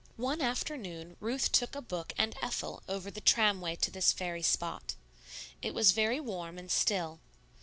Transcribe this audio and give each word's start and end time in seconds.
One 0.17 0.41
afternoon 0.41 1.15
Ruth 1.19 1.51
took 1.51 1.75
a 1.75 1.79
book 1.81 2.11
and 2.17 2.35
Ethel 2.41 2.81
over 2.89 3.11
the 3.11 3.21
tramway 3.21 3.75
to 3.75 3.91
this 3.91 4.11
fairy 4.11 4.41
spot. 4.41 4.95
It 5.61 5.75
was 5.75 5.91
very 5.91 6.19
warm 6.19 6.57
and 6.57 6.71
still. 6.71 7.19